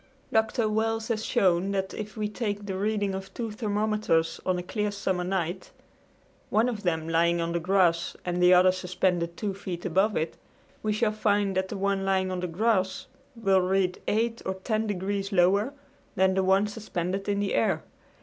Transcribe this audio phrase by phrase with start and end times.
[0.33, 0.67] Dr.
[0.67, 4.89] Wells has shown that if we take the reading of two thermometers on a clear
[4.89, 5.69] summer night,
[6.49, 10.37] one of them lying on the grass and the other suspended two feet above it,
[10.81, 14.87] we shall find that the one lying on the grass will read 8 or 10
[14.87, 15.71] degrees lower
[16.15, 17.83] than the one suspended in the air.